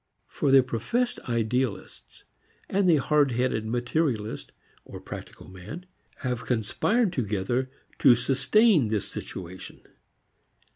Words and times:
For 0.27 0.49
the 0.49 0.63
professed 0.63 1.19
idealist 1.29 2.23
and 2.67 2.89
the 2.89 2.95
hard 2.95 3.33
headed 3.33 3.67
materialist 3.67 4.51
or 4.83 4.99
"practical" 4.99 5.47
man, 5.47 5.85
have 6.25 6.43
conspired 6.47 7.13
together 7.13 7.69
to 7.99 8.15
sustain 8.15 8.87
this 8.87 9.07
situation. 9.07 9.81